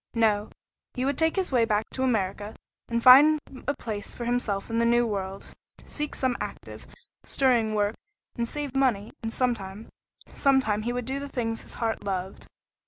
[0.15, 0.49] No,
[0.95, 2.55] he would take his way back to America,
[2.89, 5.53] and find a place for himself in the new world;
[5.85, 6.87] seek some active,
[7.23, 7.93] stirring work,
[8.35, 9.89] and save money, and sometime
[10.25, 12.47] sometime he would do the things his heart loved.